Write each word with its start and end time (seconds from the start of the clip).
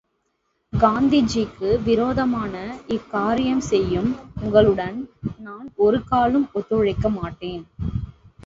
காந்திஜிக்கு 0.73 1.83
விரோதமான 1.83 2.53
இக்காரியம் 2.87 3.63
செய்யும் 3.63 4.09
உங்களுடன் 4.41 4.97
நான் 5.39 5.67
ஒருக்காலும் 5.79 6.47
ஒத்துழைக்கமாட்டேன். 6.53 7.63